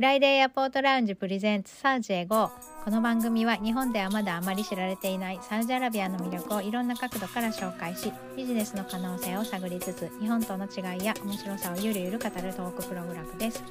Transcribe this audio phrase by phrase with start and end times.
[0.00, 2.50] フライデーエアポートラウンジプレゼンツサウジへ GO
[2.86, 13.62] この番組は日本ではまだあまり知られていないサウジアラビアの魅力をいろんな角度から紹介しビジネスの可能性を探りつつ日本との違いや面白さをゆるゆる語るトークプログラムです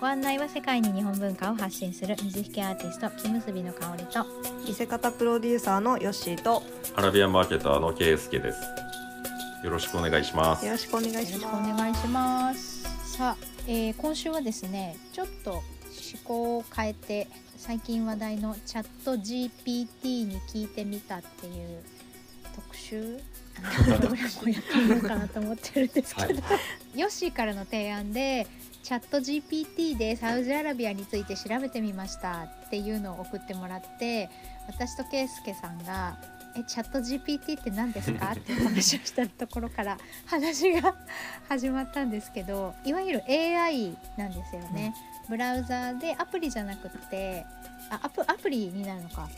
[0.00, 4.26] ご案内は世界に日本文化を発信する水引アーティスト木結びの香りと
[4.68, 6.64] 伊勢方プロデューサーのヨッシーと
[6.96, 8.58] アラビアンマーケターのケイスケです。
[9.62, 10.66] よろしくお願いします。
[10.66, 11.76] よろしくお願いよろしくおします。
[11.76, 12.82] 願いします
[13.16, 15.62] さあ、えー今週はですねちょっと思
[16.24, 21.82] 考を変えて最近話題のチャット GPT に聞いてみたっていう
[22.54, 23.20] 特集？
[23.84, 26.42] プログラムをやってみようかなと思ってるんですけど、
[26.96, 28.46] ヨッシーからの提案で
[28.82, 34.28] チャット GPT でサウジアラビアについて調べてみましたっていうのを送ってもらって
[34.66, 36.18] 私と圭介さんが
[36.56, 40.94] 「えチャット GPT って何ですか?」って話をしたところから話が
[41.48, 44.94] 始まったんですけどいわゆる AI なんですよね。
[45.28, 47.44] ブラウザーでアプリじゃなくて
[47.90, 49.28] あアプアプリになるのか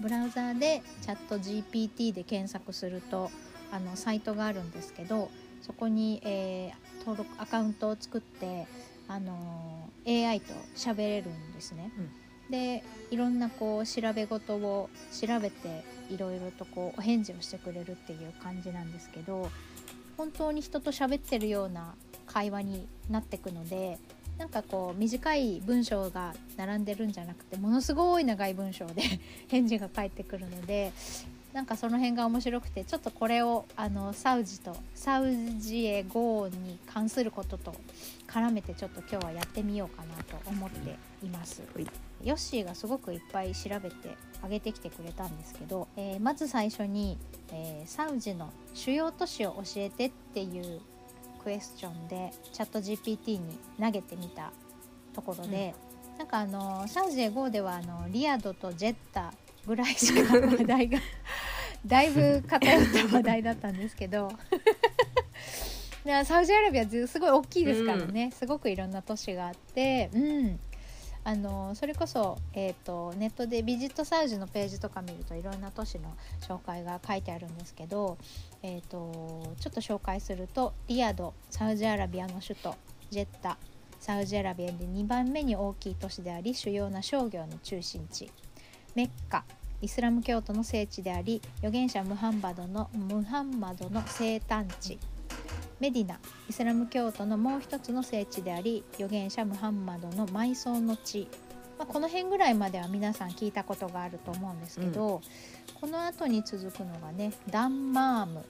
[0.00, 3.30] ブラウザーでチャット GPT で検索すると
[3.70, 8.64] あのサイトがあるんですけどそこに、えー登録アカウントを作って、
[9.08, 11.90] あのー AI と喋れるんですね。
[12.52, 19.50] でいろんなこう調べ事を調べていろいろとこうお返事をしてくれるっていう感じなんですけど
[20.18, 21.94] 本当に人と喋ってるような
[22.26, 23.98] 会話になってくので
[24.38, 29.02] なんかこう短い文章が並んでるんじゃなくてものすごい長い文章で
[29.48, 30.92] 返事が返ってくるので
[31.54, 37.74] なんかその辺が面白くてちょっとこれをあのサウジとサウジへ GO に関することと
[38.26, 41.62] 絡めてちょっと今日はやってみようかなと思っています。
[41.74, 47.18] はいヨッシーがすごくいっぱい調べてあげてきてくれたんですけど、えーまず最初に、
[47.52, 50.80] えーサウジの主要都市を教えてっていう
[51.42, 54.52] クエスチョンでチャット GPT に投げてみた
[55.12, 55.74] ところで、
[56.18, 59.32] なんかあのサウジへ GO ではあのリヤドとジェッタ
[59.66, 60.98] ぐらいしか話題が
[61.84, 64.30] だいぶ偏った話題だったんですけど
[66.04, 70.60] でサウジアラビアずすごい大きいですからね、すごくいろんな都市があって、うん、
[71.24, 78.18] あのそれこそ、えー、とネットでビジットサウジのページとか見るといろんな都市の紹介が書いてあるんですけど、
[78.62, 82.74] えー、とちょっと紹介するとリヤドサウジアラビアの首都
[83.10, 83.56] ジェッタ
[84.00, 88.30] サウジアラビアで2番目に大きい都市であり主要な商業の中心地
[88.96, 89.44] メッカ
[89.80, 94.98] イスラム教徒の聖地であり預言者ムハンマドのムハンマドの生誕地。
[95.80, 96.18] メディナ
[96.48, 101.28] イスラム教徒のもう一つの聖地であり預言者ムハンマドの埋葬の地、
[101.78, 105.20] まあ、この辺ぐらいまでは皆さん聞いたことがあると思うんですけど、
[105.80, 108.44] この後に続くのがねダンマーム。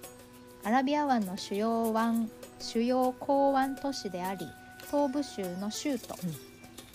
[0.65, 2.31] アラビア湾の主要湾
[2.61, 4.47] 主要港湾都市であり
[4.91, 6.35] 東部州の州都、うん。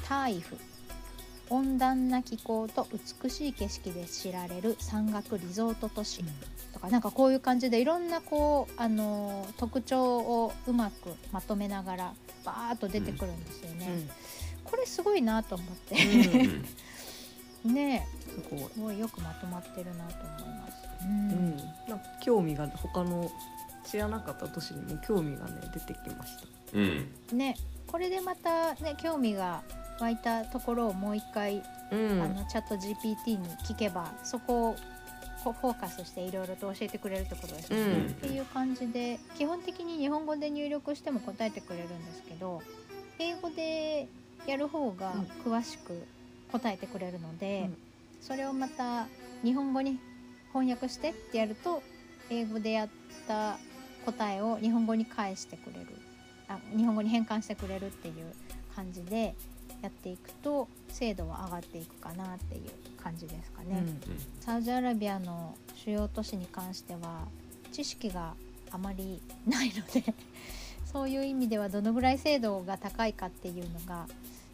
[0.07, 0.57] タイフ。
[1.49, 2.87] 温暖な気候と
[3.23, 6.23] 美しい景色で知られる山岳リゾート都市、
[6.73, 12.13] とかなんかこういう感じでいろんなこうあのー特徴をうまくまとめながら
[12.45, 13.87] バーッと出てくるんですよね。
[14.63, 15.95] これすごいなと思って、
[17.63, 18.59] うん ねすごい。
[18.73, 20.73] すごいよくまとまってるなと思います。
[21.03, 21.57] ううんん。
[21.87, 23.29] なんか興味が他の
[23.85, 26.47] 知らなかった都市にも興味がね出てきました。
[26.73, 27.07] うん。
[27.37, 27.55] ね
[27.87, 29.63] これでまたね興味が
[29.99, 34.75] 湧いたところをもう一回、うんあのチャット GPT に聞けばそこを
[35.53, 37.85] フォーカスしていろいろと教えてくれるってことですよね。
[37.85, 38.05] うん。
[38.07, 42.61] っていう感じで基本的に日本語で入力しても答えてくれるんですけど
[43.19, 44.07] 英語で
[44.45, 45.13] やる方が
[45.45, 46.05] 詳しく
[46.51, 47.77] 答えてくれるので、うん。
[48.21, 49.07] それをまた
[49.43, 49.99] 日本語に
[50.53, 51.83] 翻訳してってやると
[52.29, 52.89] 英語でやっ
[53.27, 53.57] た
[54.05, 55.87] 答えを日本語に返してくれる。
[56.49, 58.33] あ日本語に変換してくれるっていう
[58.73, 59.35] 感じで
[59.81, 63.83] やっていくと精度は上がっていくかなっていう感じですかね。
[64.41, 67.27] サウジアラビアの主要都市に関しては
[67.71, 68.33] 知識が
[68.71, 70.13] あまりないので
[70.91, 74.07] そういう意味ではどのぐらい精度が高いかっていうのが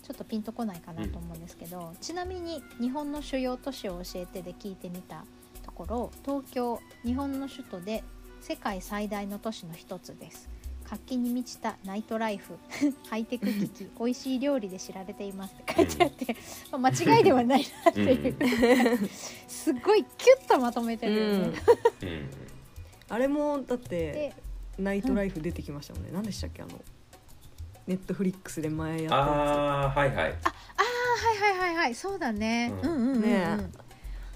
[0.03, 5.24] ちょっとピンとこないかなと思うんですけど、ちなみに日本の主要都市を教えてで聞いてみた
[5.63, 8.03] ところ東京日本の首都で
[8.42, 10.50] 世界最大の都市の一つです
[10.83, 12.57] 活気に満ちたナイトライフ。
[13.09, 13.69] ハイテク機。
[13.69, 15.56] 器 美味しい料理で知られています。
[15.59, 16.35] って書いてあって、
[16.71, 19.09] まあ間違いではないなっていう、
[19.47, 21.59] すっごいキュッとまとめてるよね、
[22.01, 22.09] うん。
[22.09, 22.30] うん。
[23.09, 24.35] あれもだってで
[24.77, 26.09] ナイトライフ出てきましたもんね。
[26.12, 26.63] 何でしたっけ？
[26.63, 26.81] あの
[27.85, 30.15] ネットフリックスで前やったやああはいはい。
[30.18, 31.95] あはいはいはいはい。
[31.95, 33.21] そうだね、う、うんんうんうんうん。
[33.21, 33.69] ね。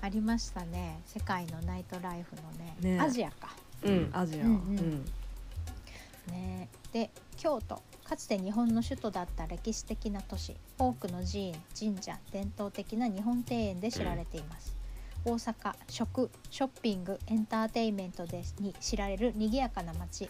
[0.02, 1.00] ありましたね。
[1.06, 2.76] 世界のナイトライフのね。
[2.98, 3.00] ね。
[3.00, 3.50] アジアか。
[3.82, 3.86] つ。
[3.88, 4.44] うんアジア。
[4.44, 4.56] ううん。
[4.76, 5.06] ん。
[6.28, 6.70] ね。
[6.92, 14.76] で京都かつて日本の首都だった歴史的な都市多くの寺院神社伝統的な日本庭園で知られています、
[15.26, 20.30] 大阪食ショッピングエンターテインメントでに知られる賑やかな街。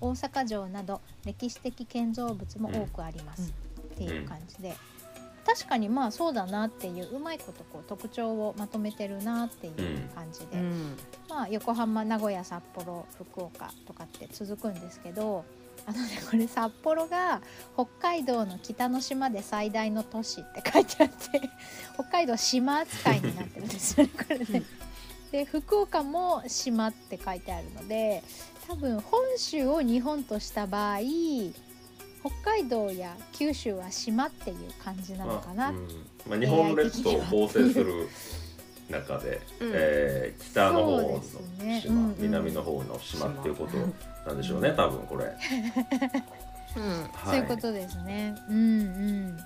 [0.00, 3.52] 大阪城など歴史的建造物も多くあります、
[3.82, 4.74] っていう感じで
[5.48, 9.74] 確かにまあそうだなっていううまいことこう特徴をまとめてるなっていう
[10.14, 10.96] 感じで、うん。
[11.26, 15.46] まあ、横浜名古屋札幌福岡とかって続くんですけど
[15.86, 17.40] あのねこれ札幌が
[17.72, 21.40] 北海道の北の島で最大の都市って書いてあって
[21.94, 24.62] 北海道島扱いになってるんですよねこれね。
[25.32, 28.22] で福岡も島って書いてあるので
[28.66, 30.98] 多分本州を日本とした場合
[32.42, 35.88] 北海道や九州は島っていう感じなのかな、まあうん。
[36.28, 38.08] まあ、日本列島を構成する
[38.90, 39.72] 中で、 うん。
[39.74, 41.80] えー北の方のそうですね。
[41.82, 42.16] 島、うんうん。
[42.18, 43.76] 南の方の島っていうこと
[44.28, 45.24] なんでしょうね多分これ、
[46.76, 47.10] うん。
[47.24, 48.34] そういうことですね。
[48.48, 49.36] うんうん。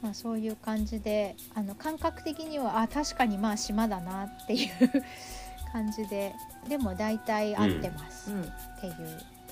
[0.00, 4.68] まあそういう感じで、あの感覚的にはあ確かにまあ島だなっていう
[5.72, 6.34] 感じで、
[6.68, 8.42] でも大体合ってますうん。
[8.42, 8.46] っ
[8.80, 8.94] ていう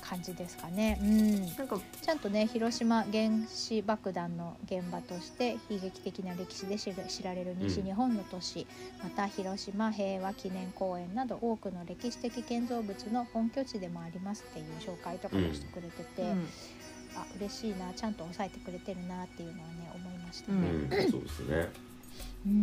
[0.07, 0.97] 感じですかね。
[1.01, 1.55] うん。
[1.55, 8.65] なんかちゃんとね広島原子爆弾の現場として悲劇的な歴史で知ら知られる西日本の都市、
[9.03, 16.47] また広島平和記念公園など多くの歴史的建造物の本拠地でもありますっていう紹介とかもしてくれてて、うん。
[17.15, 21.07] あ嬉しいなちゃんと抑えてくれてるなっていうのはね思いましたううんね。
[21.09, 21.69] そうですね、
[22.45, 22.51] うん。
[22.51, 22.55] う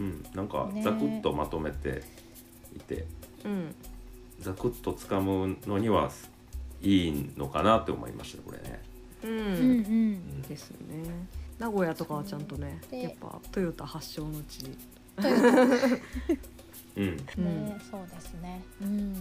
[0.00, 0.82] ん、なんかね。
[0.82, 2.02] ざくっとまとめて
[2.74, 3.06] いて、
[3.44, 3.74] うん。
[4.40, 6.10] ざくっとつかむのには
[6.82, 8.82] いいのかなって思いましたこれね、
[9.22, 9.72] ううんんう
[10.38, 10.42] ん。
[10.42, 11.04] ですね。
[11.58, 14.66] 名古屋とかはちゃんとねでやっぱトヨタ発祥の地。
[16.96, 17.16] ううん。
[17.16, 18.62] ね、そうですね。
[18.80, 19.14] うん。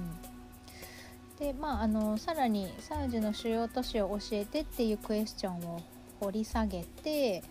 [1.40, 5.82] でまああのさらにサウジの主要都市を教えてっていうクエスチョンを
[6.20, 7.44] 掘り下げて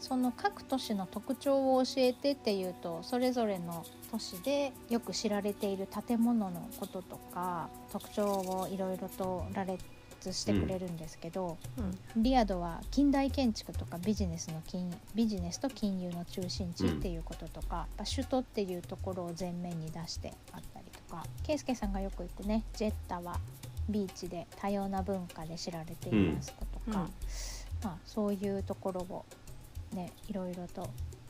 [0.00, 9.82] その各都市の特徴を教えてっていうとそれぞれの都市でよく知られている建物のこととか特徴をいろいろと羅列
[10.32, 11.56] してくれるんですけど、
[12.14, 21.24] リヤドは近代建築とかビジネスの金ビジネスと金融の中心地っていうこととか、やっぱ首都っていうところを前面に出してあったりとか。
[21.42, 23.40] 圭介さんがよく言ってねジェッタは
[23.88, 26.94] ビーチで多様な文化で知られていますとか、うん。
[26.94, 27.10] ま
[27.84, 29.24] あ、そういうところを
[29.94, 30.88] ねいろいろと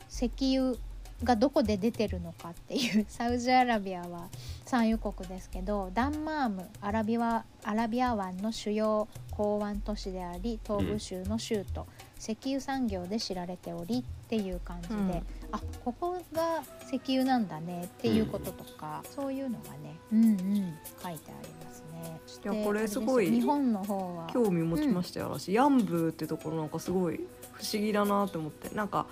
[0.09, 0.77] 石油
[1.23, 4.29] がどこで出てるのかっていう サウジアラビアは
[4.65, 11.87] 産油国ですけどダンマームアラビアアラビア湾の主要港湾都市であり東部州の州都、
[12.19, 15.11] 石油産業で知られておりっていう感じで、うん。
[15.51, 22.53] あここが石油なんだねっていうこととか、そういうのがねうんうん書いてありますね。
[22.53, 25.53] いやこれすごい日本の方は興味持ちましたよ、私。
[25.53, 27.19] ヤンブーってところなんかすごい
[27.53, 28.73] 不思議だなと思って。
[28.75, 29.07] なんか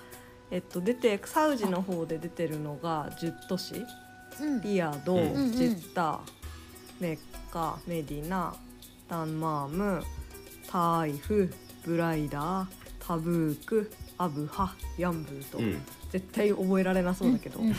[0.51, 3.85] えっと出てサウジの方で出てるのが10都市。
[4.41, 4.61] うん。
[4.61, 6.19] リヤド、うんジェッタ
[6.99, 7.19] メッ
[7.51, 8.53] カメディナ
[9.09, 10.03] ダンマーム
[10.69, 11.51] タイフ
[11.83, 12.65] ブライダー
[12.99, 15.81] タブークアブハヤンブーと、うん。
[16.11, 17.69] 絶対覚えられなそうだけど、うん。
[17.69, 17.75] う ん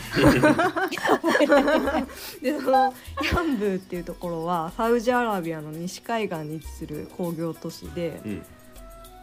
[2.41, 2.93] でその
[3.33, 8.43] ヤンブーっていうところはサウジアラビアの西海岸に位置する工業都市でうん。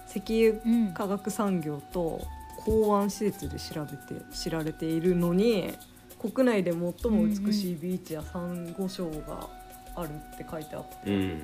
[0.08, 2.20] 石油うん化学産業と
[2.64, 5.74] 港湾施設で調べて知られているのに
[6.20, 6.92] 国内で最も
[7.26, 9.48] 美しいビーチやサンゴ礁が
[9.96, 11.14] あるって書いてあって、うん。
[11.14, 11.40] うん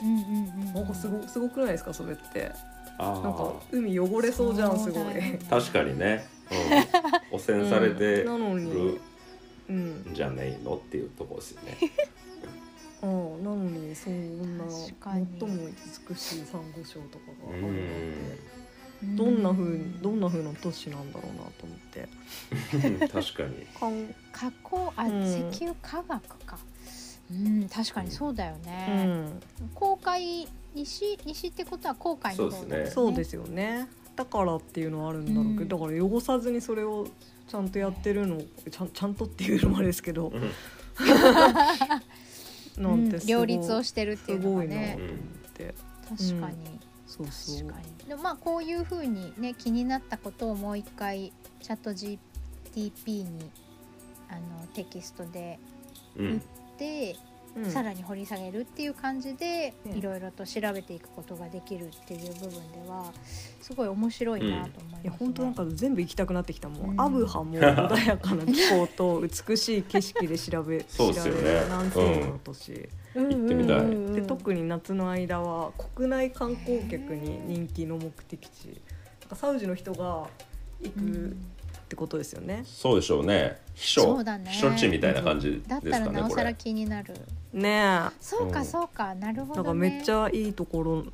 [0.00, 2.50] うんうんなんかすごすごくないですかそれって。
[2.98, 5.04] あなんかあ海汚れそうじゃんすごい。
[5.48, 6.26] 確かにね、
[7.30, 8.26] うん、汚染されてうん。
[8.26, 8.72] なのに。
[8.72, 9.00] る
[9.68, 10.74] うんんじゃねえの？
[10.74, 11.78] っていうところですよね。
[13.02, 13.44] うん。
[13.44, 15.68] なのにそんな最も
[16.08, 17.78] 美しいサンゴ礁とかがあうるなんて。
[17.80, 18.63] ん
[19.16, 22.08] どんな風にどんな風な都市なんだろうなと思って。
[23.08, 23.66] 確かに。
[23.66, 25.22] かん加工あ、うん。
[25.22, 26.58] 石油化学か。
[27.30, 29.40] うん確かにそうだようね、ん。
[29.74, 32.90] 公海西西ってことは航海の方だよね。
[32.90, 33.88] そうですよね。
[34.16, 37.08] だからっていうのはあるんだろうけど、だから汚さずにそれを
[37.48, 40.28] ちゃんとやってるのちゃんちゃんとっていうのもあれですけど。
[40.28, 40.52] うん。
[42.82, 45.74] なんてすごいうん両立をしてるっていうのすごいなとがね思って、
[46.08, 46.80] 確かに、
[47.16, 47.68] そうそう。
[47.68, 48.08] 確かに。
[48.08, 53.50] でもまあこういうふうにね気になったことをもう一回チャット GTP に
[54.28, 55.58] あのテキストで
[56.16, 56.42] うん。
[56.78, 57.33] でうん
[57.70, 63.12] さらに掘り下げるっていう感じで、ねいろいろと調べていくことができるっていう部分では
[63.60, 65.00] すごい面白いなと思います、ね。
[65.04, 67.00] いや本当なんか全部行きたくなってきたもん、うん。
[67.00, 71.40] アブハも穏やかな気候と美しい景色で調べ そうですよね。
[71.40, 74.14] 調べる南西部の都市、行ってみたい。
[74.14, 78.80] で特に夏の間は国内観光客に人気の目的地。
[79.20, 80.28] なんかサウジの人が
[80.82, 81.36] 行く
[81.84, 83.60] ってことですよね、そうでしょうね。
[83.74, 84.02] 秘書。
[84.02, 84.50] そうだね。
[84.50, 87.14] 秘書地みたいな感じだっですかねたらなおさら気になる
[87.54, 88.64] ねそうかうん。
[88.64, 89.14] そうか。
[89.14, 91.04] なるほえど、ね、なんかめっちゃいいところ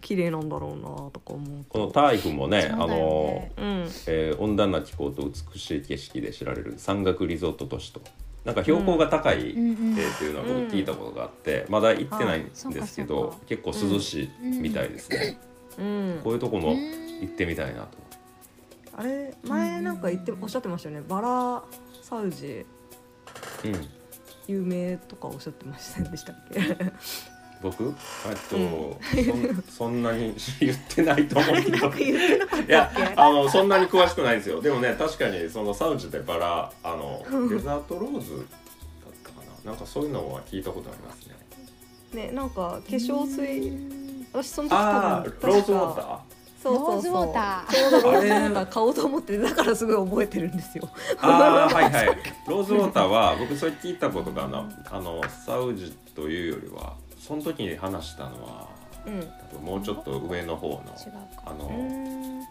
[0.00, 3.64] 綺麗なんだろうなとか思うこのタイフもねあそうだよのね、うん。
[4.06, 8.00] えー温暖な気候と美しい景色で知られる山岳リゾート都市と。
[8.44, 9.58] なんか標高が高い、うん。
[9.58, 15.38] うんえーっていうのは僕聞いたことがあって、まだ行ってないんですけど結構涼しいみたいですね、
[15.78, 16.20] うん。
[16.24, 16.78] こういうとこもうん。
[17.20, 17.98] 行ってみたいなと、
[18.96, 21.04] あれ前なんか言っておっしゃってましたよね。
[21.06, 21.62] バラ
[22.02, 22.64] サウジ。
[23.66, 23.88] うん、
[24.50, 26.60] 有名とかおっしゃってませんでしたっけ？
[27.62, 27.84] 僕？
[27.84, 27.92] えっ
[28.48, 31.92] と、そんそんなに 言ってないと思うけど。
[32.66, 34.60] いやあのそんなに詳しくないんですよ。
[34.62, 38.46] でもね確かにそのサウジでバラあのデザートローズだっ
[39.22, 39.70] たかな？
[39.70, 41.26] なんかそういうのは聞いたことあります
[42.14, 42.26] ね。
[42.28, 43.68] ねなんか化粧水？
[43.68, 44.26] うん。
[44.32, 46.18] 私その時多分ローズウォーターー？
[46.62, 46.92] そうそうそう。
[46.92, 47.72] ローズウォーター。
[47.72, 50.88] ちょうどローズウォーター買おうと思ってだからすごい覚えてるんですよ。
[51.20, 52.18] ああはいはい。
[52.46, 58.68] ローズウォーターは 僕それ聞いたことがなあのサウジというよりはその時に話したのは
[59.06, 59.20] うん。
[59.20, 60.82] 多分もうちょっと上の方の
[61.46, 62.42] あの、うん。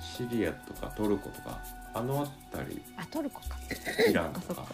[0.00, 1.58] シリアとかトルコとか
[1.94, 2.82] あの辺り。
[2.96, 3.56] あトルコか。
[4.08, 4.64] イランとか。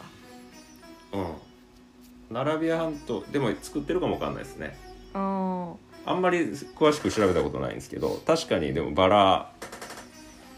[1.12, 2.36] うん。
[2.36, 4.76] アラビア半島でも作ってるかもわかんないですね。
[5.14, 9.52] ああんまり詳しく調べたことないんですけど確かにでもバラ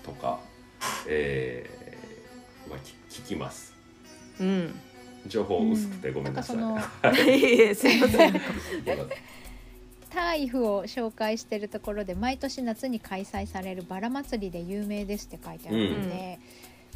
[0.05, 0.41] とか
[1.07, 2.79] えーまあ、
[3.11, 3.75] き聞きます。
[4.41, 4.81] ーうん。
[5.27, 6.61] 情報薄くてごめんなさい、う
[7.29, 8.35] えすいません。
[8.35, 8.47] よか
[9.05, 9.15] った
[10.11, 16.39] タイフを紹介してるところで毎年夏に開催されるバラ祭りで有名ですって書いてあるので、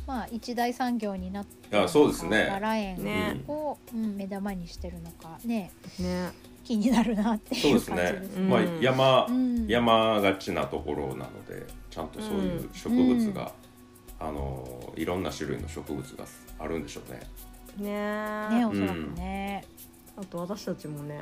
[0.06, 2.46] まあ一大産業になってあそうですね。
[2.48, 3.42] バラ園ね。
[3.48, 5.72] を、うん、目玉にしてるのかね。
[5.98, 6.30] ね。
[6.64, 8.28] 気になるなっていうそうですね。
[8.32, 8.48] すうん。
[8.48, 9.66] まあ山、うん。
[9.66, 13.52] 山がちなところなのでちゃんとそういう植物が、
[14.18, 16.24] あのいろんな種類の植物が
[16.58, 17.20] あるんでしょうね。
[18.50, 18.58] ね。
[18.58, 19.64] ねおそらくね、
[20.16, 21.20] あと私たちもね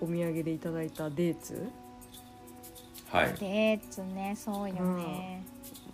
[0.00, 1.68] お土産でいただいたデーツ
[3.14, 3.34] はい。
[3.38, 5.44] デーツねそうよね、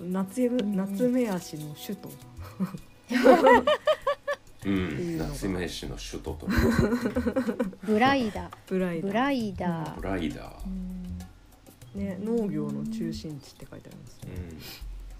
[0.00, 0.74] 夏目ん。
[0.74, 2.10] 夏目足の首都。
[4.64, 6.48] 夏目市の首都と。
[7.84, 11.18] ブライダブライダブライダブライダー、うん。
[11.94, 14.30] ね農業の中心地って書いてありますね。
[14.34, 14.58] うん。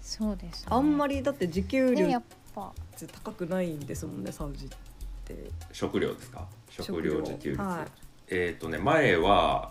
[0.01, 2.21] そうです、ね、あんまりだって自給率っ
[2.55, 2.73] ぱ。
[3.23, 4.69] 高くないんですもんねサウジっ
[5.25, 5.35] て。
[5.71, 6.47] 食料ですか？
[6.71, 7.85] 食料自給率、は
[8.27, 9.70] えっ、とね前は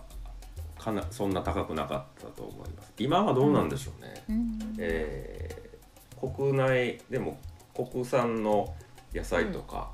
[0.80, 2.92] かなそんな高くなかったと思います。
[2.98, 4.58] 今はどうなんでしょうね、うん。
[4.78, 5.70] えー
[6.20, 7.38] 国内でも
[7.74, 8.74] 国産の
[9.14, 9.90] 野菜とか、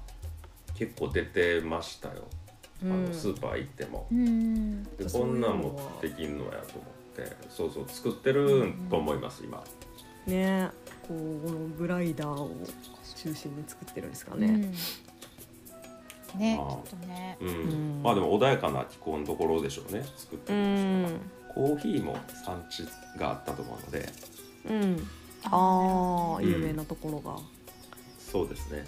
[0.75, 2.25] 結構出てましたよ、
[2.83, 4.83] い、あのスーパー行っても、うん。
[4.83, 6.83] でこんなん持ってきんのやと思
[7.23, 7.37] って。
[7.49, 9.63] そうそう作ってると思います、今。
[10.27, 10.69] ね
[11.07, 12.51] こうこのブライダーを
[13.15, 14.75] 中心に作ってるんですかね、うん
[16.37, 17.39] ねきっとね。
[17.41, 17.49] うん。
[17.49, 18.03] うん。
[18.03, 21.21] まあでも穏やかな気候のところでしょうね作ってんしたら
[21.55, 22.87] コーヒーも産地
[23.19, 24.09] があったと思うので。
[24.69, 25.09] うん。
[25.45, 26.49] ああうん。
[26.49, 27.37] 有名なところが。
[28.19, 28.85] そうですね。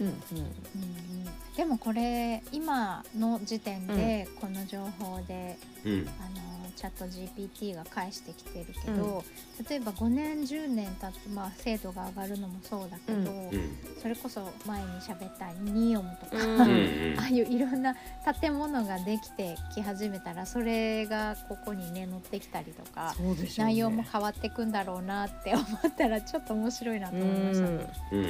[0.00, 6.08] うんうんうんでもこれ今の時点でこの情報で、うん。
[6.20, 9.24] あのチャット GPT が返してきてるけど、
[9.70, 13.78] 例えば5年10年経って、まあ、精度が上がるのもそうだけど、うん。
[14.02, 16.60] それこそ前に喋ったニオムとか、うん。
[16.60, 17.20] うんうん。
[17.20, 17.94] ああいういろんな
[18.40, 23.36] 建物ができてき始めたらそれがここにね乗ってきたりとか、ね。
[23.56, 27.68] 内容も変わってくんだろうなって思ったらちょっと面白いなとう思いました。
[27.68, 27.78] ん。
[27.78, 27.86] ね。
[28.10, 28.24] うん。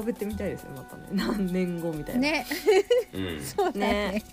[0.00, 1.04] 比べてみたいですねまたね。
[1.12, 2.20] 何年後みたいな。
[2.20, 2.46] ね。
[2.50, 2.57] うん
[3.42, 4.12] そうだね。
[4.12, 4.24] ね。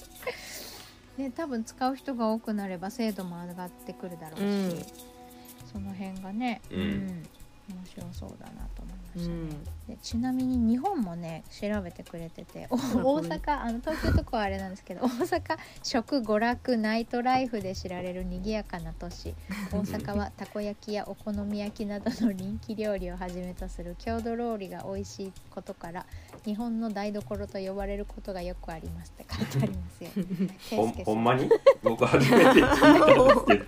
[1.18, 4.86] ね多分使う人が多くなれば精度も上がってくるだろうし、うん。
[5.72, 6.78] その辺がね、うん。
[6.78, 9.38] 面白そうだなと思いましたね。
[9.38, 9.50] うん。
[9.88, 19.36] でちなみに日本もね調べてくれててお大阪あの東京とかはあれなんですけど 大阪食娯楽ナイトライフで知られる賑やかな都市。
[19.72, 26.06] 大阪はたこ焼きやお好み焼きなどの人気料理をはじめとする郷土料理が美味しいことから
[26.44, 30.10] 日本の台所と呼ばれることがよくありますって書いてありますよ。
[30.76, 31.50] ほほんまに？
[31.84, 33.66] 僕初めて聞いたんですけど。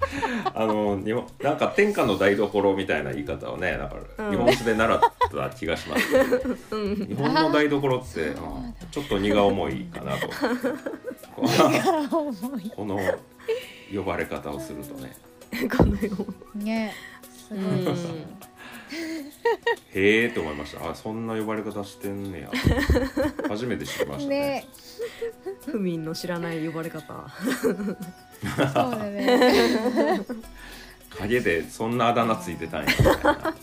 [0.55, 4.31] あの日本なんか天下の台所みたいな言い方をねなんかうん。
[4.31, 4.99] 日本史で習っ
[5.31, 6.95] た気がします、うん。
[7.07, 8.35] 日本の台所って
[8.91, 10.29] ちょっと荷が重いかなと。
[11.37, 12.69] 重い。
[12.69, 12.99] この
[13.93, 15.15] 呼ばれ方をするとね。
[15.75, 16.11] このよ
[16.55, 16.93] ね
[17.47, 17.87] すごいん。
[19.93, 20.89] へえと思いました。
[20.89, 22.51] あそんな呼ばれ方してんねや。
[23.47, 24.39] 初めて知りましたね。
[24.39, 24.67] ね。
[25.65, 27.29] ふみんの知らない呼ばれ方。
[27.61, 27.75] そう
[28.73, 30.21] だね。
[31.17, 33.55] 影でそんなあだ名ついてたんやみたいな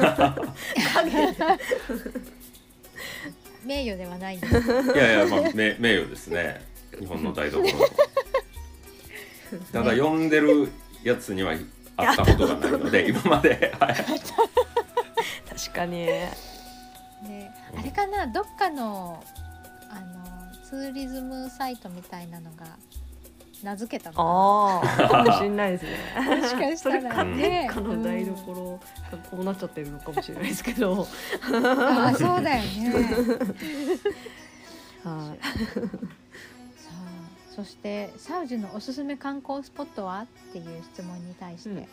[3.64, 4.54] 名誉ではないんです。
[4.54, 4.58] い
[4.96, 6.64] やいやまあ名名誉ですね。
[6.98, 7.68] 日本の台所の。
[9.72, 10.70] ただ呼んでる
[11.02, 11.56] やつには
[11.96, 13.74] 会ったことがないので今まで。
[13.78, 13.94] はい。
[15.48, 16.06] 確かに。
[17.22, 19.22] ねあれかなどっかの
[19.90, 20.24] あの
[20.64, 22.64] ツーリズムサイトみたいなのが
[23.62, 25.90] 名付けたのああかもしれないですね。
[26.36, 27.68] もしかしたらね。
[27.70, 31.06] かの台所がこうなっちゃってるのかもしれないですけど、
[31.50, 32.92] うんああそうだよね。
[35.04, 35.34] は
[36.76, 41.86] さあそしてサウジのおすすめ観光スポットはっていう質問に対して、うん。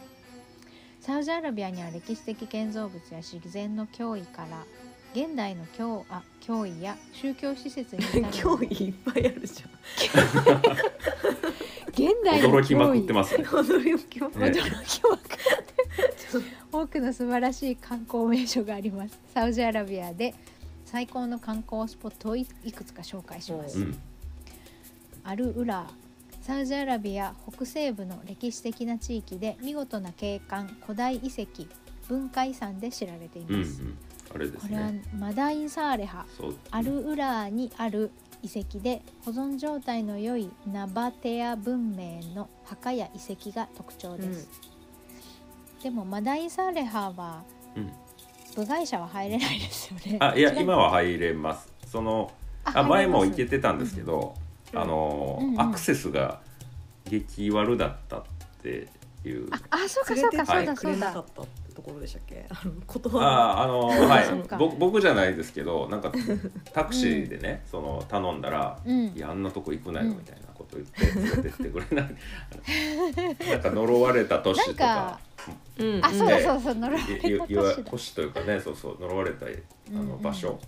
[1.02, 4.66] サウジアラビアには歴史的建造物や自然の脅威から
[5.14, 9.64] 現代の脅あ脅威や宗教施設に至い、る 脅威いっぱいあるじ
[11.98, 14.62] 現代驚きまくってます 驚きまくって
[16.72, 19.20] 多くの素晴らしい観光名所があります。
[19.34, 20.36] サウジアラビアで
[20.86, 23.98] 最高の観光スポットをいいくつか紹介します、うん。
[25.24, 25.88] アルウラー。
[26.42, 31.66] サウジアラビア北西部の歴史的な地域で見事な景観古代遺跡
[32.08, 33.98] 文化遺産で知られていうんうます、ん。
[34.34, 36.26] あれでこれはすねマダインサーレハ。
[36.38, 36.56] そう。
[36.72, 38.12] アルウラーにある
[38.48, 44.50] 遺跡で保存状態の良いナバテア文明の墓や遺跡が特徴です、
[45.84, 47.44] でもマダインサーレハは
[47.76, 47.92] うん。
[48.56, 50.18] 部外者は入れないですよね。
[50.20, 51.72] あいや今は入れます。
[51.86, 52.32] その
[52.64, 54.34] あ前も行けてたんですけど、
[54.74, 54.80] うん。
[54.80, 55.62] あの、うんうん。
[55.62, 56.42] アクセスが
[57.06, 58.24] 激悪だったっ
[58.64, 58.88] て
[59.24, 59.48] いう。
[59.54, 61.08] ああそうかそうかそうだそうだ。
[61.08, 62.46] なかったってところでしたっけ？
[62.50, 63.28] あの断あ
[63.60, 64.26] ああのはい。
[64.58, 66.12] ぼ僕じゃないですけどなんか
[66.74, 70.18] タクシーでね、その頼んだら「うんいやあんなとこ行くなよ」うん。
[70.18, 72.16] みたいなこと言って連れてってくれない。
[73.52, 75.20] なんか呪われた都市とか。
[75.78, 76.04] うん。
[76.04, 77.92] あそうだそうだそう呪わいれた都市だ。
[77.92, 79.50] 都市というかねそうそう呪われたあ
[79.92, 80.10] うんうん。
[80.10, 80.60] の場所、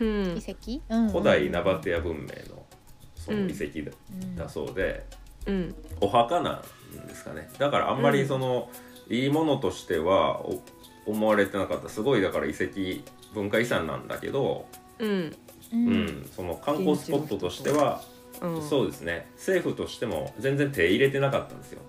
[0.00, 0.36] うん。
[0.36, 1.04] 遺跡、うん。
[1.04, 2.66] うん古代ナバテア文明の
[3.14, 4.36] その遺跡だ,、うん。
[4.36, 5.06] だそうで
[5.46, 5.74] うん。
[6.00, 6.60] お墓な
[7.02, 7.48] んですかね。
[7.58, 8.68] だからあんまりその、
[9.08, 10.62] いいものとしてはお
[11.06, 11.88] 思われてなかった。
[11.88, 13.02] すごいだから遺跡
[13.34, 14.66] 文化遺産なんだけど、
[14.98, 15.08] うん。
[15.10, 15.36] う
[15.72, 16.04] うん。
[16.06, 18.02] んその観光スポットとしては、
[18.42, 18.62] うん。
[18.68, 19.26] そうですね。
[19.36, 21.80] 政府としても全然手入れてなかったんですよ、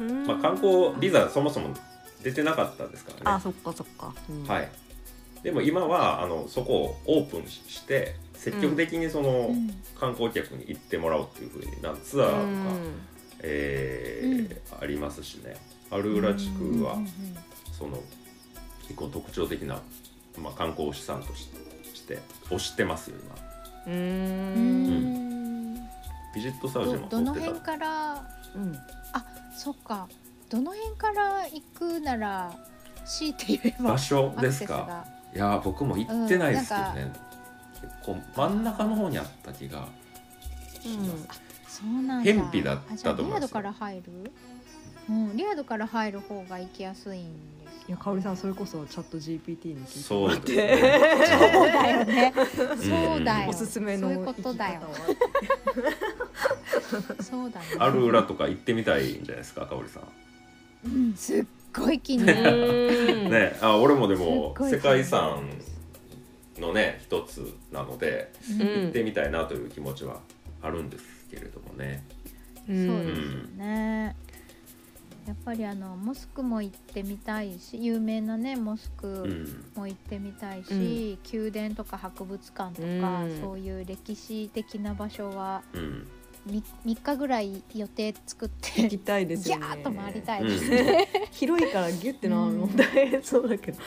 [0.00, 0.26] うん。
[0.26, 1.74] まあ、観光ビザそもそも
[2.22, 3.22] 出てなかったですからね。
[3.24, 4.44] あそっかそっか、うん。
[4.44, 4.68] はい。
[5.42, 9.70] でも今はあのそこをオープンして積極的にその、うん。
[9.98, 13.08] 観光客に行ってもらおうっていうふうになツアーとか、うん。
[13.42, 15.56] えーありますしね
[15.90, 17.08] アルウラ地区はうんうん
[17.76, 18.02] その
[18.82, 19.80] 結構特徴的な、
[20.38, 21.48] まあ、観光資産とし
[21.94, 23.16] して推してますよ
[23.86, 23.94] 今。
[23.94, 25.74] うん。
[25.74, 25.74] ん。
[26.34, 28.76] ビジットサウジどもどの辺からうん。
[29.56, 30.08] そっか。
[30.48, 32.52] どの辺から行くなら
[33.06, 35.04] 強いて言えば場所ですか？
[35.34, 36.94] いやー僕も行ってないですけどうん。
[36.96, 37.12] ね、
[37.80, 39.86] 結構真ん中の方にあった気が
[40.82, 41.34] しま
[41.68, 42.32] す、そうなんだ。
[42.32, 44.32] 偏僻だったと思いますから入る？
[45.10, 47.28] うんリヤドから入る方が行きやすいんで
[47.82, 50.46] すいや香織さんそれこそチャット GPT に聞いてそうそう
[51.72, 52.32] だよね。
[52.78, 53.50] そうだよ。
[53.50, 54.80] おすすめのそういうことだよ。
[54.94, 55.18] 生き
[57.02, 57.22] 方は。
[57.22, 57.66] そうだね。
[57.80, 60.02] アルウラとか行ってみたいんじゃないですか香織さん。
[60.84, 61.14] うん。
[61.14, 61.44] すっ
[61.74, 62.88] ごい気になる。
[63.24, 65.48] う んねあ俺もでもすっごい世界遺産
[66.60, 68.68] のね一つなのでうんうん。
[68.82, 70.20] 行ってみたいなという気持ちは
[70.62, 72.04] あるんですけれどもね、
[72.66, 72.86] そうですよ
[73.56, 74.14] ね
[75.30, 79.70] やっぱりあのモスクも行ってみたいし有名なねモスうクん。
[79.76, 83.40] も行ってみたいし、宮殿とか博物館とか、うん。
[83.40, 86.08] そういう歴史的な場所はうん、
[86.48, 90.68] 3, 3日ぐらい予定作っ行てきたいですギャーッと回りたいうんです。
[90.68, 93.78] ね、 広いからギュッてなるの大変そうだけど。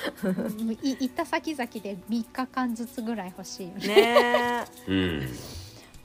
[0.82, 3.88] い行った先々で3日間ずつぐらい欲しいよね。
[3.88, 5.30] ねうん、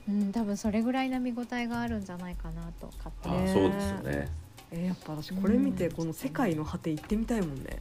[0.08, 3.36] うん、多分それぐらいな見応えがあるんじゃないかなと勝手に。
[3.36, 7.80] あそうですよねえやっぱ私これ見てこの世界の果て行ってみたいもんね。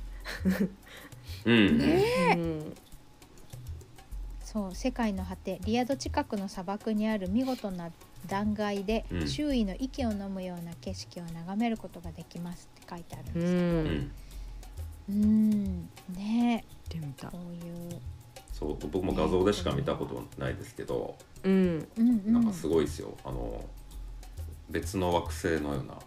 [1.46, 2.76] うん、ねうん。
[4.44, 5.60] そう世界の果て。
[5.66, 7.92] リヤド近くの砂漠にある見事な
[8.28, 9.28] 断崖で、うん。
[9.28, 13.66] 周囲の息を飲むような景色を眺めることができますって書いてあるんうですけど。
[13.66, 13.86] うん。
[13.86, 14.12] ん、
[15.10, 15.90] うん。
[16.16, 17.32] ね行ってみたい。
[17.32, 18.00] こういう。
[18.54, 21.16] そうと僕も画像でしか見たことないですけど。
[21.44, 21.88] うん。
[21.98, 22.34] うんうん。
[22.34, 23.16] なんかすごいですよ。
[23.26, 23.64] あの
[24.70, 25.98] 別の惑星のような、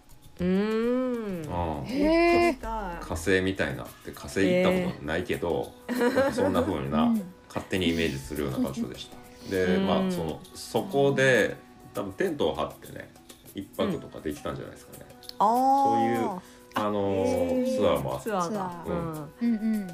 [0.41, 1.81] うーん。
[1.81, 7.35] うんへえた火星みたいなって火星行ったことないけど、なんかそんな風な、うん。
[7.49, 9.17] 勝手にイメージするような場所でした。
[9.51, 9.87] で、うん。
[9.87, 11.57] まあそのそこで
[11.95, 13.11] 多分テントを張ってね
[13.55, 15.07] 一泊とかできたんじゃないですかね。
[15.39, 16.41] あそういうー。
[16.75, 19.75] あのへーツアーもあっツアーだツアーうんうん。
[19.75, 19.89] うん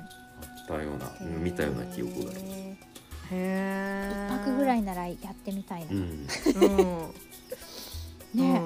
[0.66, 2.86] たようなうん見たような記憶があります。
[3.30, 7.14] へ一泊ぐらいならやってみたいな、うん、うん。
[8.34, 8.65] ね、うんう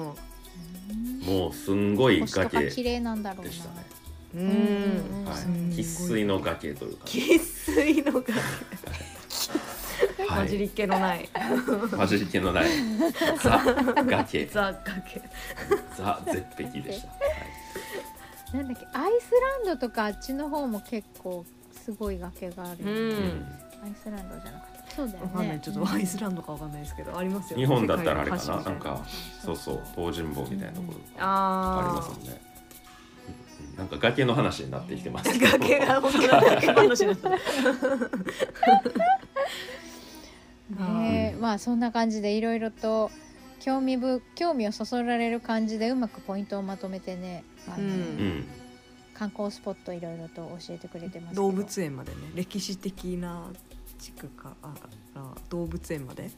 [1.51, 3.49] すんごい崖綺麗なんだろうな。
[3.49, 3.85] でしたね。
[4.33, 8.33] 生粋の崖というか、生粋のが
[10.27, 11.29] はい、混じり気のない。
[11.95, 12.65] 混じり気のない。
[13.43, 13.61] ザ
[14.07, 14.45] 崖。
[14.45, 15.21] ザ崖。
[15.97, 17.07] ザ絶壁でした。
[17.11, 17.15] は
[18.53, 18.57] い。
[18.57, 19.31] なんだっけアイス
[19.65, 21.45] ランドとかあっちの方も結構
[21.83, 22.85] すごい崖がある。
[22.85, 23.45] うん。
[23.83, 25.25] アイスランドじゃなかったそうだよね。
[25.25, 25.61] わかんない。
[25.61, 27.57] ちょっとアイスランドかわかんないですけどありますよ。
[27.57, 28.61] 日本だったらあれかな。
[28.61, 28.71] な。
[28.71, 29.05] んか
[29.43, 29.81] そうそう。
[29.95, 30.99] 東尋坊みたいなところ。
[30.99, 31.85] があー。
[31.85, 32.41] ありますもんね。
[32.45, 32.51] うん
[33.77, 35.39] なんか崖の話になってきてます。
[35.39, 37.29] 崖が本当だ崖話になった。
[40.99, 41.39] ねえ。
[41.39, 43.09] まあそんな感じでいろいろと
[43.59, 47.83] 興味ぶ興味をそそられる感じでうまくポイントをまとめてねあの、うん。
[47.89, 48.45] うん、
[49.13, 51.41] 観光スポットいろいろと教えてくれてますけど。
[51.43, 53.51] 動物園までね歴史的な
[54.01, 54.55] 地区か
[55.13, 56.29] ら動物園まで？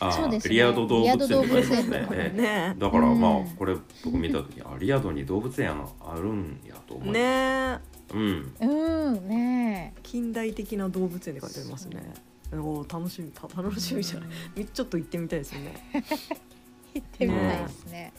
[0.00, 0.54] あそうですね。
[0.54, 1.98] リアド動物園って書いてますね。
[1.98, 2.74] リアド動物園とかええね。
[2.78, 3.46] だからまあうん。
[3.50, 7.18] これ僕見た時あリアドに動物園あるんやと思います。
[7.18, 7.78] ね
[8.14, 8.54] うん。
[8.60, 12.14] うんね近代的な動物園って書いてありますね。
[12.52, 14.28] おー楽しみた楽しみじゃない。
[14.56, 15.74] みちょっと行ってみたいですよね。
[15.94, 16.02] え
[16.98, 18.12] 行ってみたいですね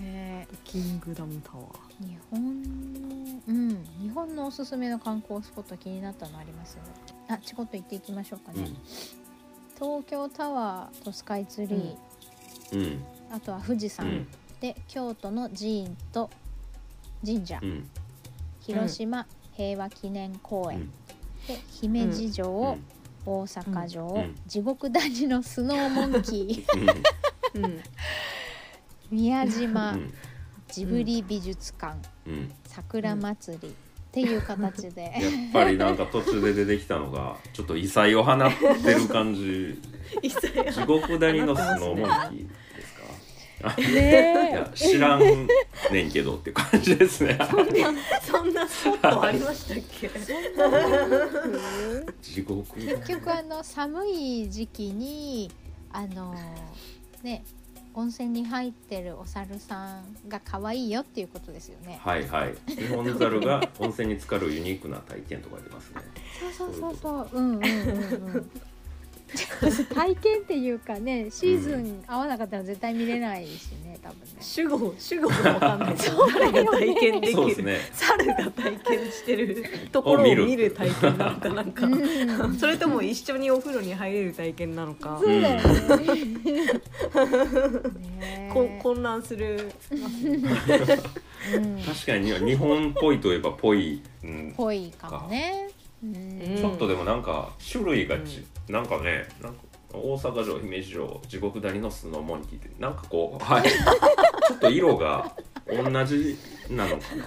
[0.00, 0.46] ね。
[0.64, 1.66] キングダムタワー。
[2.02, 3.68] え日本のうん
[4.00, 6.74] 日本のおすすめの観光スポット気になったのあります？
[6.74, 6.90] よね
[7.28, 8.76] あちこっと行っていきましょうかね、うん。
[9.76, 13.04] 東京タワーとスカイツリー、うん。
[13.30, 14.28] あとは富士山、うん。
[14.60, 16.30] で京都の寺院と
[17.24, 17.88] 神社、うん。
[18.60, 20.90] 広島平和記念公園、うん。
[21.46, 22.84] で姫路城、うん。
[23.26, 24.34] 大阪城、うん。
[24.46, 27.62] 地獄谷のスノーモンキー。
[27.62, 27.80] うん
[29.10, 30.12] 宮島、うん。
[30.72, 31.96] ジブリ美術館、
[32.26, 32.52] うん。
[32.66, 33.72] 桜祭りっ
[34.12, 35.12] ていう形で、 やっ
[35.52, 38.38] ぱりなんか途中で出てきたのがちょっと異彩を放っ
[38.82, 39.80] てる感じ。
[40.22, 42.54] 地獄谷のスノーモンキーで
[42.86, 42.94] す
[43.62, 43.74] か？
[43.78, 45.46] いねや知らんね
[46.04, 47.38] んけどって感じですね。
[48.22, 50.08] そんなスポットありましたっけ？
[52.22, 52.74] 地獄。
[52.80, 55.50] 結局あの寒い時期に
[55.92, 56.34] あの
[57.22, 57.44] ね
[57.94, 61.98] 温泉に入ってるお猿さんが可愛いよっていうことですよね。
[62.02, 62.54] はいはい。
[62.68, 66.00] 日本猿が温泉に浸かるユニークな体験とか出ますね。
[66.38, 67.28] そうそうそうそう。
[67.32, 68.50] うんうんうんうん。
[69.94, 74.24] 体験っていうかねシーズン合わなかったら絶対見れないしね多分ね。
[74.40, 75.94] 主語主語がわかんない。
[75.94, 77.32] です誰が体験できる？
[77.34, 77.78] そうですね。
[77.92, 80.46] 猿が体験してるところをを見る。
[80.46, 81.86] 見る体験なのかなんか。
[81.86, 81.90] う
[82.48, 82.54] ん。
[82.58, 85.18] それとも一緒にお風呂に入れる体験なのか。
[85.22, 85.60] そうだよ
[85.98, 86.80] ね。
[88.82, 89.70] 混乱する。
[89.90, 89.94] う
[91.58, 95.68] ん確かに日本っぽいといえばぽい、うん、ぽいかもね。
[96.02, 96.56] うん。
[96.58, 99.60] ちょっとでもなんか種類がち、なんかねなんか
[99.92, 103.68] 大阪城姫路城地獄谷のスノーモンキーってなんかこう はい。
[103.68, 105.32] ちょっと色が
[105.66, 106.36] 同じ
[106.68, 107.24] なのかな。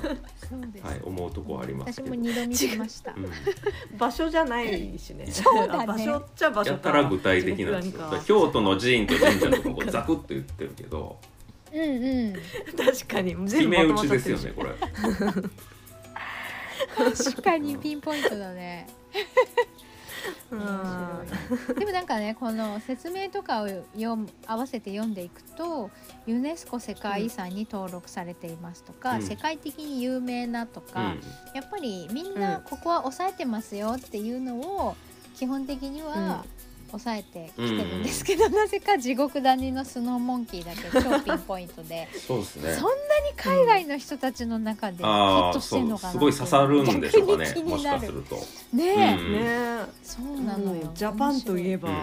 [0.90, 3.14] はい思うとこありますけど、私も二度見しました。
[3.14, 5.26] うん、場所じゃないしね。
[5.32, 5.84] そうだね。
[5.84, 7.80] あ場所っちゃ場所かやったら具体的な。
[7.80, 11.18] んですよ京都の寺院と神社とかこうザクッと言ってるけど。
[11.74, 12.34] うんうん。
[12.78, 13.36] 確かに。
[13.36, 14.70] 決全部め打ちですよねこれ
[16.96, 18.88] 確かにピンポイントだね。
[20.52, 20.60] うん。
[21.76, 25.90] でもなんかねこの説明とかを読む合わせて読んでいくと
[26.26, 29.22] ユネスコ世界遺産に登録されていますとか、うん。
[29.22, 31.22] 世界的に有名なとうか、ん。
[31.54, 34.96] やっぱりみんなここは抑えてますよっていうのを
[35.36, 36.46] 基本的には
[36.98, 42.74] 抑えてきてるんですけど、なぜか地獄谷のスノーモンキーだけ超ピンポイントでそうですね。
[42.74, 42.98] そんなに
[43.36, 48.00] 海外の人たちの中でヒットしてるのかなすごい刺さるんでしょうかね逆に気もしになる。
[48.00, 48.36] かすると
[48.74, 50.92] ねえ、うんねそうなのよ。
[50.94, 51.96] ジャパンといえばうん。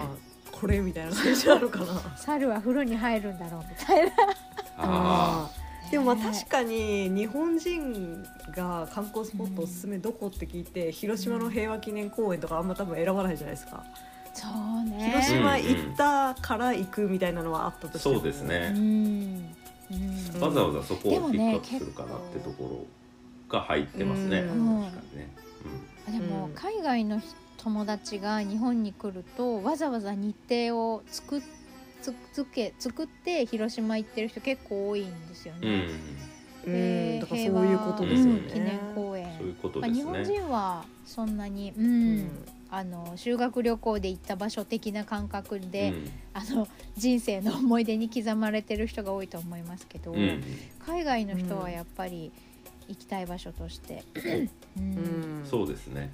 [0.51, 2.17] これみたいな感じなのかな。
[2.17, 4.11] 猿は風呂に入るんだろうみたいな。
[4.77, 5.49] あ
[5.89, 8.23] でもまあ確かに日本人
[8.55, 13.83] が観光スポットおすすめどこって聞いて広島の平和記念公園とかあんま多分選ばないじゃないですか
[14.41, 15.05] そうね。
[15.05, 18.15] 広島行ったから行くみたいなのはあったとしても。
[18.15, 18.73] そうですね。
[18.75, 19.55] うん。
[19.91, 20.41] うん。
[20.41, 22.87] わざわざそこをピでもねックアップするかなってとこ
[23.49, 24.39] ろが入ってますね。
[24.39, 24.81] うん。
[24.85, 25.35] 確かにね。
[26.07, 26.53] でもうん。
[26.53, 27.21] 海外の
[27.57, 31.41] 友達が日本に来るとわざわざ日程を作っ
[32.01, 35.69] つつけ作って広島行ってる人結構多いんですようね。
[35.69, 35.89] ん。
[36.65, 36.69] う
[37.17, 37.19] ん。
[37.19, 38.39] だかそういうことですよね。
[38.39, 39.27] うん記念公園。
[39.37, 41.85] そういうことまあ、日ですね本人はそんなに、うん。
[41.85, 41.87] う
[42.23, 46.09] んあの修学旅行で行った場所的な感覚で、うん。
[46.33, 50.41] あの人生の思い出に刻まれてる人が多いと思いますけど、うん。
[50.79, 52.31] 海外の人はやっぱり
[52.87, 54.03] 行きたい場所として、
[54.77, 54.83] うん。
[54.83, 55.45] うん。
[55.45, 56.13] そうですね。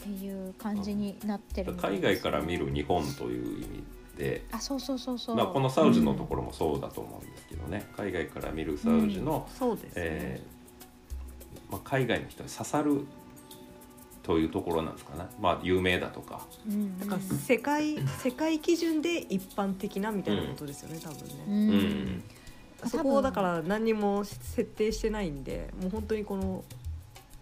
[0.00, 1.92] っていう感じになってるみたい。
[1.92, 3.84] 海外から見る日本という意味
[4.16, 13.06] であそうそうそうそう、まあ、このサウジのところもそうだと思うんですけどね、海外から見るサウジの、そうですね、えーまあ、海外の人に刺さる
[14.26, 16.98] というところなんですかね、まあ、有名だとか、うんうん。
[16.98, 22.24] だから世界世界基準で一般的なみたいなことですよね、多分うね、
[22.82, 22.88] うん。
[22.88, 26.64] んそこをだから何にも設定してないんでもう本当にこの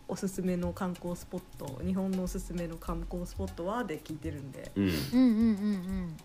[0.09, 4.85] おすすめの観光スポット日本のおすすめの観光スポットはで聞いてるんで、うん。
[4.85, 4.93] うん。
[4.93, 4.99] うん。
[4.99, 6.17] うん。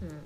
[0.00, 0.18] うん。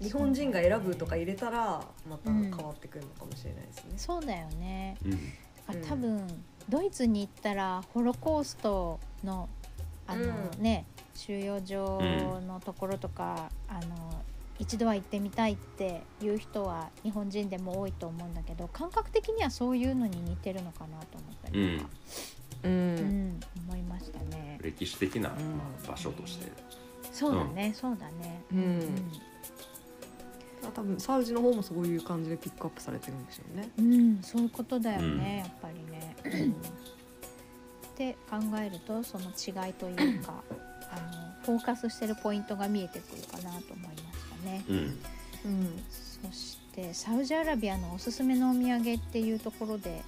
[0.00, 3.92] うん、日本人が選ぶとか入れたらまた変わってくるのかもしれないですね。
[3.98, 4.96] そうだよね。
[5.04, 5.32] うん。
[5.66, 9.48] あうん多分ドイツに行ったらホロコーストの
[10.06, 10.62] あの、うん。
[10.62, 14.22] ね収容所のところとか、あの
[14.58, 21.90] 一度は行ってみたいっていう人は日本人でも多いと思うんだけど感覚的にはそういうのに似てるのかなと思ったりとか、
[22.64, 22.96] ううん。
[23.30, 24.58] ん思いましたね。
[24.62, 25.56] 歴史的な、うん。
[25.56, 26.52] まあ、場所として、
[27.12, 28.42] そうだね、そうだね。
[28.52, 28.80] うん
[30.74, 33.70] 多分サウジの方もそういう感じでピックアップされてるんでしょうね。
[33.78, 36.16] うん、うんそういうことだよね、うんやっぱりね。
[36.24, 36.54] うんっ
[37.98, 40.44] て考えるとその違いというか
[40.92, 44.64] あのフォーカスしてるポイントが見えてくるかなと思いましたね。
[44.68, 44.76] うん
[45.44, 45.84] うん
[46.22, 50.02] そしてサウジアラビアのおすすめのお土産っていうところで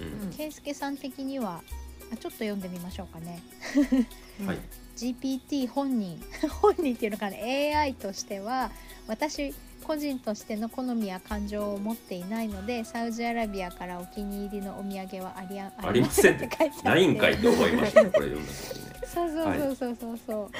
[0.00, 1.62] うん圭介さん的には
[2.12, 3.42] あちょっと読んでみましょうかね。
[4.40, 4.58] うんはい
[4.96, 6.18] GPT 本人
[6.62, 8.70] 本人っていうのかな AI としては
[9.06, 20.50] 私個人としての好みや感情を持っていないのでサウジアラビアからお気に入りのお土産はありあ ありませんって書いてあってないんかいって思いましたねこれ読んだ時そうそうそうそうそうそう、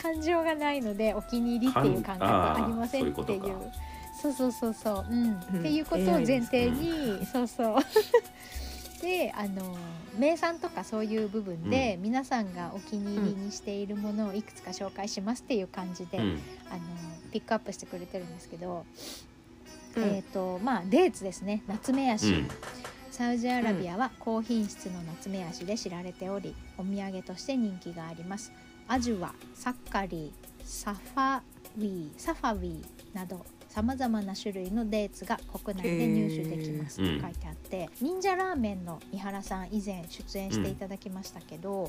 [0.00, 3.42] 感情がないのでお気に入りっていう感覚はありませんっていう。
[4.22, 5.24] そうそうそうそうそう、うん。
[5.24, 5.60] うん。
[5.60, 7.76] っていうことを前提に、そうそう
[9.00, 9.76] であの
[10.18, 16.40] 名産とかそういう部分で、皆さんがお気に入りにしているものをいくつか紹介しますっていう感じで、うん。
[16.70, 16.80] あの
[17.32, 18.84] ピックアップしてくれてるんですけど、
[19.96, 20.02] うん。
[20.04, 21.62] えっ、とまあデーツですね。
[21.66, 22.48] 夏目ヤシ、うん。
[23.10, 28.50] サウジアラビアは高品質の夏目足で知られておりお土産として人気があります
[28.88, 31.40] アジュワサッカリーサファ
[31.76, 41.88] ウィーサファウィーなどさまざまな種類のデーツが国内で入手できますと書いてあって、忍者ラーメンの三原さん以前出演していただきましたけど、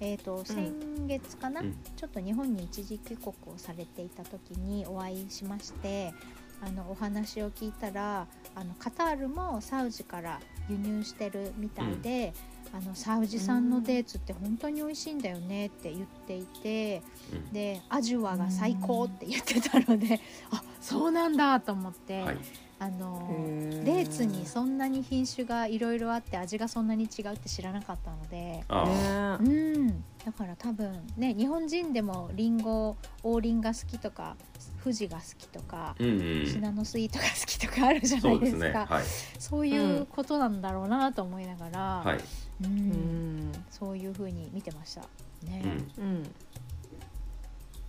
[0.00, 0.74] えー、と先
[1.06, 1.76] 月かな、うん。
[1.96, 6.12] ちょっと日本に一時帰国をされていた時にお会いしまして
[6.60, 12.32] あのお話を聞いたらあのカタールもサウジから輸入してるみたいで、
[12.72, 17.02] あのサウジ産のデーツって本当に美味しいんだよねって言っていて、
[17.32, 17.52] うん。
[17.52, 22.38] でアジュワが最高って言ってたので、 あそうなんだと思って、はい。
[22.82, 28.64] あのへデーツにそんなに品種がいろいろあって味がそんなに違うって知らなかったので。
[28.70, 34.36] うん、だから多分ね日本人でもリンゴ王林が好きとか
[34.82, 36.46] 富士が好きとか、うんうん。
[36.46, 38.46] シナノスイートが好きとかあるじゃなそいうでか。
[38.46, 38.72] ですすね。
[38.72, 39.04] はい。
[39.38, 42.68] そういうことなんだろうなと思いながら、はいうん。
[42.68, 43.52] うん。
[43.70, 45.02] そういう風に見てました。
[45.44, 45.68] ね、うん。
[45.68, 46.34] やっうん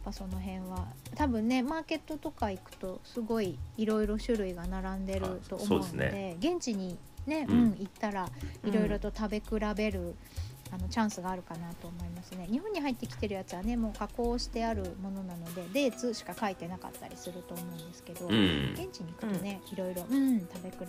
[0.04, 8.28] ぱその辺は多分ねマーケットとか行くとすごいいろいろ種類が並んでると思うのでです現地にね、ううんん行ったら
[8.66, 10.16] いろいろと食べ比べる、
[10.74, 12.48] あのチャンスがあるかなと思いますね。
[12.50, 18.74] 日本に入ってきてるやつはねもう加工してあるものなのでデーツしか書いてなかったりすると思うんですけど、うん。
[18.74, 20.86] 現地に行くとね、いろいろ、うん、食べ比べ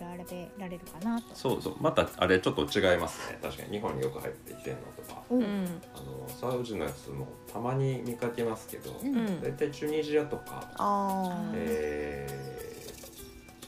[0.57, 1.35] られるかなと。
[1.35, 3.39] そうそうまたあれちょっと違いますね。
[3.41, 5.21] 確かに日本によく入ってきてるのとか。
[5.29, 5.35] お。
[5.35, 5.67] うん。
[5.95, 9.15] あのサウジのやつもたまに見かけますけど、うん。
[9.15, 9.41] うん。
[9.41, 11.55] 大体チュニジアとか、あー。
[11.55, 12.82] えー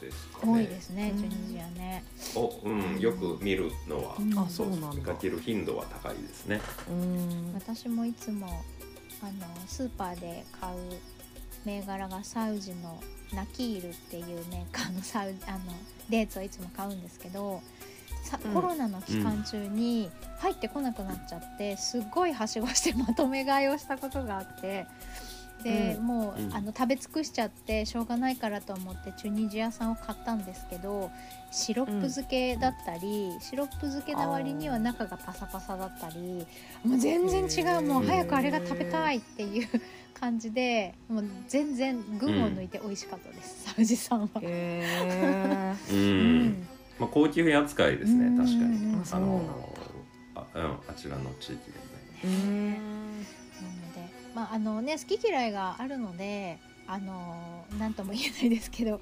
[0.00, 0.52] ですかね。
[0.52, 2.04] 多いですねうんチュニジアね、
[2.34, 4.38] お、うん、よく見るのは、うん。
[4.38, 4.88] あそうなんだ。
[4.94, 6.60] 見かける頻度は高いですね。
[6.88, 7.52] うん。
[7.54, 8.46] 私もいつも
[9.22, 9.32] あの
[9.66, 10.76] スーパーで買う
[11.64, 13.00] 銘柄がサウジの
[13.32, 15.58] ナキールっていうメーカーのサウあの
[16.08, 17.60] デーツをいつも買うんですけど
[18.22, 18.52] さうん。
[18.52, 24.86] コロナの期間中に入ってこなくなっちゃってすっごいはしごしてまとめ買いをしたことがあって
[25.62, 26.06] で、うん。
[26.06, 26.54] もう、うん。
[26.54, 31.10] あの食べ尽くしちゃってしょうがないからと思ってチュニジア産を買ったんですけど
[31.50, 36.46] シロップ漬けだったり、シロップ漬けな割には中がパサパサだったり
[36.84, 39.68] もう全然違うもう早くあれが食べたいっていう
[40.14, 44.28] 感じでもう全然群を抜いて美味しかったです、サウジさんは。
[46.98, 48.64] まあ高級品扱いですねうん確かに。
[48.94, 49.52] うんそうなんだ
[50.36, 52.80] あうんあちらの地域でもね。
[52.82, 52.95] え
[54.36, 59.00] まああのね、好き嫌いがあるのであの何とも言えないですけど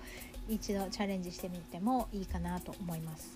[0.48, 3.34] 一度チャレンジしてみてもいいかなと思います。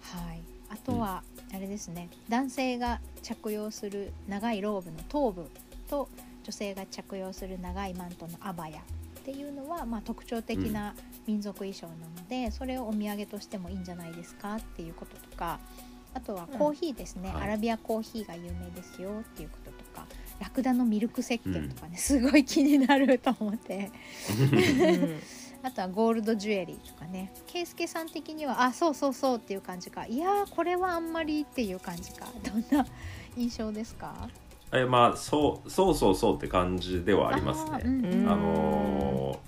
[0.00, 1.22] はい、あとは、
[1.54, 2.08] あれですね。
[2.28, 5.50] 男性が着用する長いローブの頭部
[5.88, 6.08] と
[6.44, 10.94] 女性が着用する長いマントのアバヤっていうのは、まあ、特徴的な
[11.26, 15.60] 民族衣装なので、それをお土産としてもいいんじゃないですかっていうこととか
[16.14, 17.34] あとはコーヒーですね、うん。
[17.34, 17.44] はい。
[17.44, 19.56] アラビアコーヒーが有名ですよっていうこ
[20.42, 23.90] ラクダのミルク石鹸とかね、すごい気になると思って。
[25.64, 27.32] あとはゴールドジュエリーとかね。
[27.46, 30.04] 圭介さん的にはあそうそうそうっていう感じか。
[30.06, 32.26] いやーこれはあんまりっていう感じか。
[32.42, 32.84] どんな
[33.36, 34.28] 印象ですか？
[34.72, 37.70] えまあそうそうそうそうって感じではありますね。
[37.74, 38.28] あーうんうん。
[38.28, 39.38] あの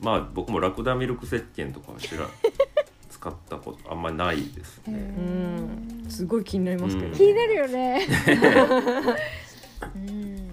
[0.00, 2.26] ーまあ僕もラクダミルク石鹸とかは知ら
[3.08, 6.10] 使ったことあんまりないですへねうん。
[6.10, 8.02] すごい気になりますけど、うん気になるよね
[9.94, 10.50] うん。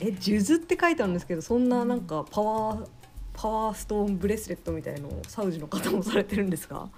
[0.00, 2.88] え数珠って書いてあるんですけどそんななんかパワー
[3.34, 6.88] パワーストーンブレスレットみたいのをサウジの方もされてるんですか？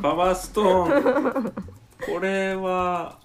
[0.00, 1.52] パワーストーン
[2.06, 3.18] これは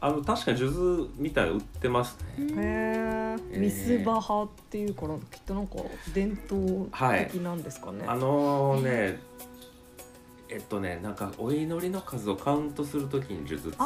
[0.00, 2.46] あの確かに数珠みたい売ってますね。
[2.56, 5.76] へえミスバハっていうからきっとなんか
[6.12, 6.88] 伝統
[7.30, 9.18] 的なんですかね、あのね
[10.48, 13.80] えっとねなんかお祈りの数をカウントするときに数珠使って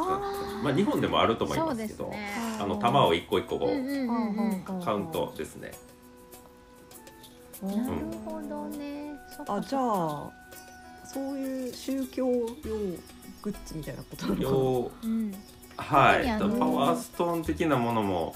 [0.65, 2.31] まあ日本でもあると思いますけどね。
[2.61, 4.83] あの玉を一個一個こうんううんうんうん。
[4.85, 5.73] カウントですね。
[7.63, 7.93] うんなる
[8.25, 9.15] ほどね。
[9.37, 10.31] そっかあじゃあ
[11.05, 12.37] そういう宗教用
[13.43, 14.49] グッズみたいなことなのかな？
[14.49, 15.35] ようん、
[15.77, 16.29] はい。
[16.29, 18.35] あのパワーストーン的なものも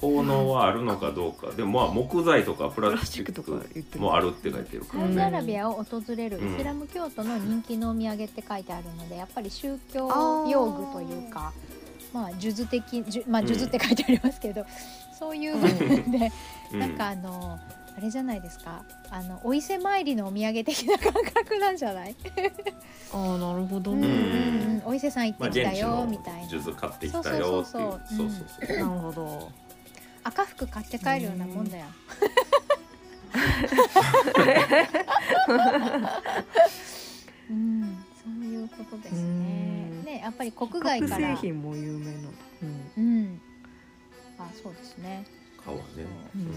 [0.00, 1.52] 効能はあるのかどうか。
[1.52, 3.52] でもまあ木材とかプラスチックとか
[3.98, 5.04] もあるって書いてるから。
[5.04, 6.38] サウジアねラビアを訪れる。
[6.38, 6.54] うん。
[6.54, 11.52] イスラム教徒の人気のお土産って書いてあるのでやっぱり宗教用具というか
[12.12, 13.48] まあ数珠的まあうん。
[13.48, 14.64] 数珠って書いてありますけど、
[15.18, 16.30] そういう部分で、
[16.72, 16.78] うん。
[16.80, 17.58] なんかあの
[17.96, 18.84] あれじゃないですか。
[19.10, 22.14] あのお伊勢参りのお土産的な感覚なんじゃない、
[23.14, 24.14] ああなるほどうんね、うん。
[24.14, 24.16] う
[24.80, 26.48] ん、お伊勢さん行まあってきたよみたいな。
[26.48, 27.42] 数珠買ってきたよっていう。
[27.42, 28.16] そうそうそうそう。
[28.18, 28.76] そうそうそう。
[28.76, 29.65] なるほど
[30.26, 31.86] 赤服買って帰るようなもんだよ。
[37.48, 39.18] うん、そういうことですね。
[39.18, 41.36] うんね、やっぱり国外各から。
[41.36, 42.28] 製品も有名なんだ、
[42.98, 43.40] うん。
[44.38, 45.24] あ、そうですね。
[45.64, 45.82] 顔ね
[46.34, 46.48] うんうん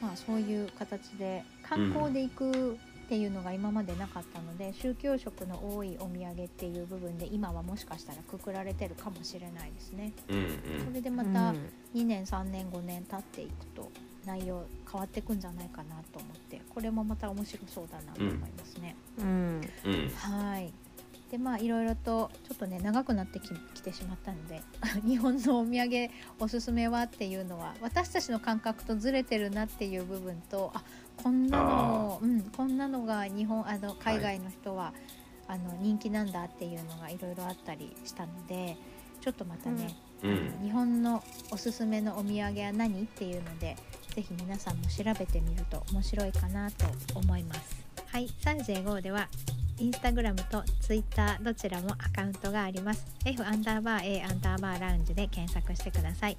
[0.00, 10.12] まあ、そういう形で観光で行くっていうのが今までなかったので、宗教色の多いお土産っていう部分で今はもしかしたらくくられてるかもしれないですね。
[10.28, 10.50] うんうん。
[10.86, 11.54] それでうん、また
[11.94, 13.90] 2年3年5年経っていくと
[14.24, 18.96] 内容変わっていくんじゃないかなと思ってこれもまた面白そうだなと思いますね。
[19.18, 19.60] うん。
[19.84, 20.08] うん。
[20.10, 20.72] はい。
[21.30, 24.62] でまあいろいろとちょっとね長くなってききてしまったので
[25.04, 30.84] 日本のお土産おすすめはっていうのは私たちの感覚とずれてるなっていう部分とあ
[31.22, 34.92] こんなの、うん、こんなのが日本あの海外の人は、
[35.46, 38.76] あの人気なんだっていうのがいろいろあったりしたので
[39.20, 40.58] ちょっとまたね、うん。
[40.62, 43.76] 日本のおすすめのお土産は何っていうので
[44.14, 47.84] ぜひ皆さんも調べてみると面白いかなと思います。
[48.06, 49.28] はい35では
[49.78, 53.04] インスタグラムとツイッターどちらもアカウントがあります。
[53.24, 56.36] F アンダーバー A アンダーバーラウンジで検索してください。